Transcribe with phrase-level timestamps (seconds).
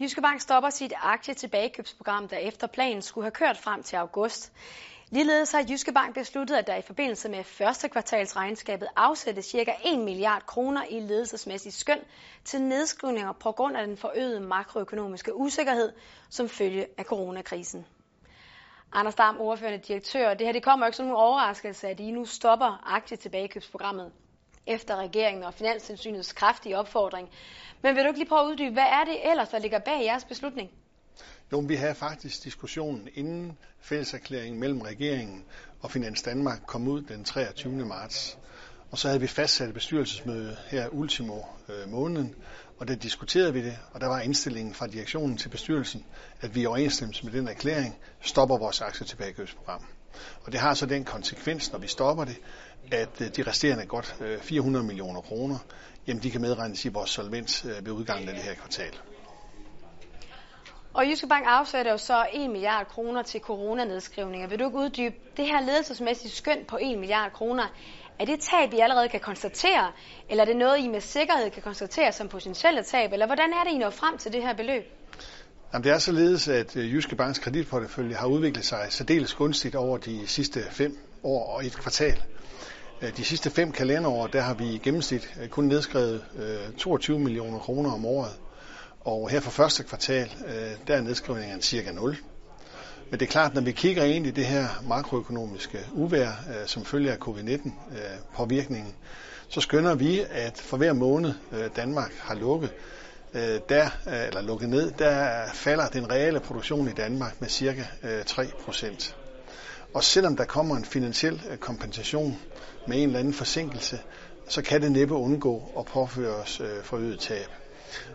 [0.00, 4.52] Jyske Bank stopper sit aktietilbagekøbsprogram, der efter planen skulle have kørt frem til august.
[5.10, 9.74] Ligeledes har Jyske Bank besluttet, at der i forbindelse med første kvartalsregnskabet afsættes ca.
[9.84, 11.98] 1 milliard kroner i ledelsesmæssigt skøn
[12.44, 15.92] til nedskrivninger på grund af den forøgede makroøkonomiske usikkerhed
[16.30, 17.86] som følge af coronakrisen.
[18.92, 22.24] Anders Dam, ordførende direktør, det her det kommer ikke som en overraskelse, at I nu
[22.24, 24.12] stopper aktietilbagekøbsprogrammet
[24.66, 27.28] efter regeringen og Finanstilsynets kraftige opfordring.
[27.82, 30.04] Men vil du ikke lige prøve at uddybe, hvad er det ellers, der ligger bag
[30.04, 30.70] jeres beslutning?
[31.52, 35.44] Jo, vi havde faktisk diskussionen inden fælleserklæringen mellem regeringen
[35.80, 37.72] og Finans Danmark kom ud den 23.
[37.72, 38.38] marts.
[38.90, 42.34] Og så havde vi fastsat et bestyrelsesmøde her ultimo øh, måneden,
[42.78, 46.04] og der diskuterede vi det, og der var indstillingen fra direktionen til bestyrelsen,
[46.40, 49.84] at vi i overensstemmelse med den erklæring stopper vores aktietilbagekøbsprogram.
[50.44, 52.36] Og det har så den konsekvens, når vi stopper det,
[52.92, 55.58] at øh, de resterende godt 400 øh, millioner kroner,
[56.06, 58.98] jamen de kan medregnes i vores solvens øh, ved udgangen af det her kvartal.
[60.94, 64.48] Og Jyske Bank afsætter jo så 1 milliard kroner til coronanedskrivninger.
[64.48, 67.64] Vil du ikke uddybe det her ledelsesmæssige skøn på 1 milliard kroner?
[68.18, 69.92] Er det tab, I allerede kan konstatere,
[70.30, 73.64] eller er det noget, I med sikkerhed kan konstatere som potentielle tab, eller hvordan er
[73.64, 74.84] det, I når frem til det her beløb?
[75.72, 80.26] Jamen, det er således, at Jyske Banks kreditportefølje har udviklet sig særdeles gunstigt over de
[80.26, 82.22] sidste fem år og et kvartal.
[83.02, 87.18] Øh, de sidste fem kalenderår, der har vi i gennemsnit øh, kun nedskrevet øh, 22
[87.18, 88.32] millioner kroner om året.
[89.00, 90.30] Og her for første kvartal,
[90.86, 92.16] der er nedskrivningen cirka 0.
[93.10, 96.30] Men det er klart, når vi kigger ind i det her makroøkonomiske uvær,
[96.66, 98.94] som følger af covid-19-påvirkningen,
[99.48, 101.34] så skønner vi, at for hver måned
[101.76, 102.70] Danmark har lukket,
[103.68, 107.84] der, eller lukket ned, der falder den reelle produktion i Danmark med cirka
[108.26, 109.16] 3 procent.
[109.94, 112.38] Og selvom der kommer en finansiel øh, kompensation
[112.86, 114.00] med en eller anden forsinkelse,
[114.48, 117.46] så kan det næppe undgå at påføre os øh, forøget tab.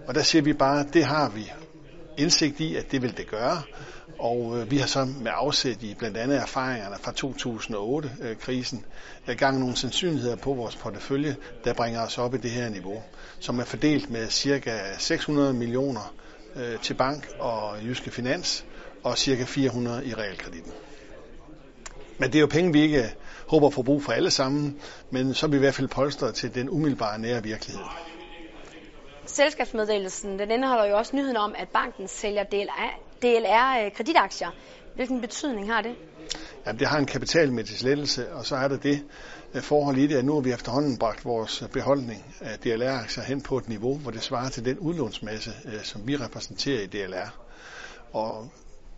[0.08, 1.52] Og der siger vi bare, at det har vi
[2.18, 3.62] indsigt i, at det vil det gøre.
[4.20, 8.85] Og øh, vi har så med afsæt i blandt andet erfaringerne fra 2008-krisen
[9.38, 13.03] gang nogle sandsynligheder på vores portefølje, der bringer os op i det her niveau,
[13.40, 14.80] som er fordelt med ca.
[14.97, 16.14] 600 millioner
[16.81, 18.66] til bank og jyske finans
[19.03, 19.44] og ca.
[19.44, 20.72] 400 i realkreditten.
[22.18, 23.16] Men det er jo penge, vi ikke
[23.48, 26.36] håber at få brug for alle sammen, men så er vi i hvert fald polstret
[26.36, 27.84] til den umiddelbare nære virkelighed.
[29.26, 32.44] Selskabsmeddelelsen den indeholder jo også nyheden om, at banken sælger
[33.24, 34.50] DLR-kreditaktier.
[34.96, 35.96] Hvilken betydning har det?
[36.66, 39.03] Jamen, det har en kapitalmæssig lettelse, og så er der det
[39.53, 43.42] øh, forhold i det, at nu har vi efterhånden bragt vores beholdning af DLR-aktier hen
[43.42, 47.30] på et niveau, hvor det svarer til den udlånsmasse, øh, som vi repræsenterer i DLR.
[48.14, 48.50] Og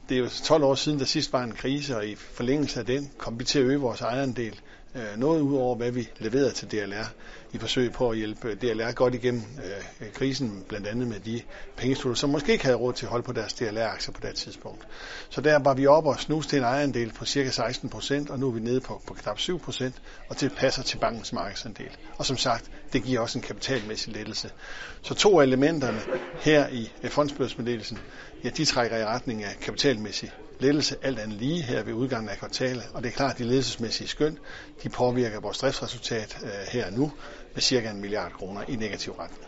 [0.10, 2.86] det er jo 12 år siden, der sidst var en krise, og i forlængelse af
[2.86, 4.60] den kom vi til at øge vores ejerandel.
[4.98, 7.06] Øh, noget ud over, hvad vi leverede til DLR
[7.52, 9.42] i forsøg på at hjælpe DLR godt igennem
[10.02, 11.42] øh, krisen, blandt andet med de
[11.78, 14.88] pengestudier, som måske ikke havde råd til at holde på deres DLR-aktier på det tidspunkt.
[15.30, 18.40] Så der var vi oppe og snus til en ejerandel på cirka 16 procent, og
[18.40, 19.96] nu er vi nede på, på knap 7 procent,
[20.30, 21.90] og det passer til bankens markedsandel.
[22.18, 24.52] Og som sagt, det giver også en kapitalmæssig lettelse.
[25.02, 26.00] Så to af elementerne
[26.42, 28.00] her i øh, fondsbørsmeddelelsen,
[28.44, 32.38] ja, de trækker i retning af kapitalmæssig lettelse alt andet lige her ved udgangen af
[32.38, 32.84] kvartalet.
[32.94, 34.38] Og det er klart, at de ledelsesmæssige skøn,
[34.84, 37.12] de påvirker vores driftsresultat øh, her nu
[37.54, 39.44] med cirka en milliard kroner i negativ retning.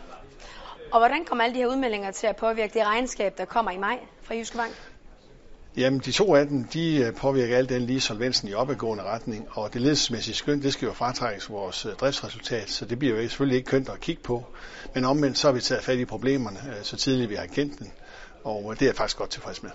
[0.92, 3.78] Og hvordan kommer alle de her udmeldinger til at påvirke det regnskab, der kommer i
[3.78, 4.72] maj fra Jyske Bank?
[5.76, 9.48] Jamen, de to af dem, de øh, påvirker alt den lige solvensen i opadgående retning,
[9.50, 13.28] og det ledelsesmæssige skøn, det skal jo fratrækkes vores øh, driftsresultat, så det bliver jo
[13.28, 14.44] selvfølgelig ikke kønt at kigge på.
[14.94, 17.92] Men omvendt så har vi taget fat i problemerne, så tidligt vi har kendt den,
[18.44, 19.70] og det er jeg faktisk godt tilfreds med.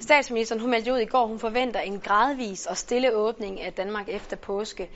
[0.00, 4.08] Statsministeren hun meldte ud i går, hun forventer en gradvis og stille åbning af Danmark
[4.08, 4.90] efter påske.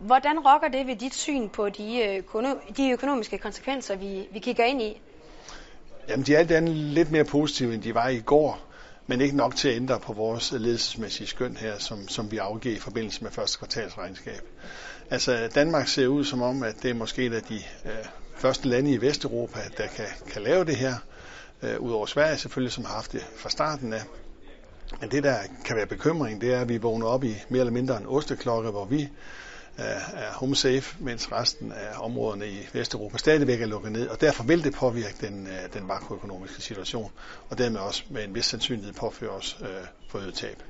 [0.00, 2.44] Hvordan rokker det ved dit syn på de, øh,
[2.76, 5.00] de økonomiske konsekvenser, vi, vi kigger ind i?
[6.08, 8.72] Jamen, de er alt andet lidt mere positive, end de var i går
[9.06, 12.76] men ikke nok til at ændre på vores ledelsesmæssige skøn her, som, som vi afgiver
[12.76, 14.40] i forbindelse med første kvartalsregnskab.
[15.10, 17.90] Altså Danmark ser ud som om, at det er måske et af de øh,
[18.36, 20.94] første lande i Vesteuropa, der kan, kan lave det her,
[21.62, 24.02] øh, udover Sverige selvfølgelig, som har haft det fra starten af.
[25.00, 27.72] Men det, der kan være bekymring, det er, at vi vågner op i mere eller
[27.72, 29.08] mindre en osteklokke, hvor vi
[29.76, 34.44] er home safe, mens resten af områderne i Vesteuropa stadigvæk er lukket ned, og derfor
[34.44, 37.12] vil det påvirke den, øh, den makroøkonomiske situation,
[37.50, 39.68] og dermed også med en vis sandsynlighed påføre os øh,
[40.08, 40.62] forøget tab.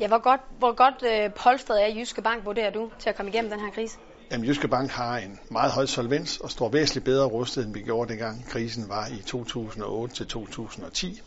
[0.00, 3.30] Ja, hvor godt, hvor godt øh, polstret er Jyske Bank, vurderer du, til at komme
[3.30, 3.96] igennem den her krise?
[4.30, 7.80] Jamen, Jyske Bank har en meget høj solvens og står væsentligt bedre rustet, end vi
[7.80, 11.22] gjorde dengang krisen var i 2008 til 2010.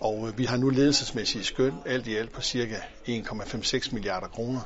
[0.00, 2.76] Og øh, vi har nu ledelsesmæssige skøn alt i alt på cirka
[3.08, 4.60] 1,56 milliarder kroner,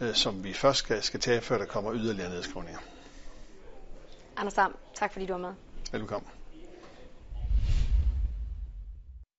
[0.00, 2.80] øh, som vi først skal, skal tage, før der kommer yderligere nedskrivninger.
[4.36, 5.52] Anders Dam, tak fordi du var med.
[5.92, 6.39] Velkommen.